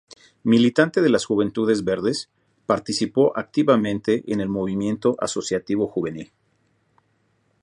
Militante 0.41 0.99
de 1.03 1.09
las 1.09 1.25
juventudes 1.25 1.83
verdes, 1.83 2.31
participó 2.65 3.37
activamente 3.37 4.23
en 4.33 4.41
el 4.41 4.49
movimiento 4.49 5.15
asociativo 5.19 5.87
juvenil. 5.87 6.31